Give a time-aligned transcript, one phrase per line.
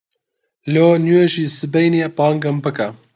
[0.73, 2.87] لۆ نوێژی سبەینێ بانگم بکە.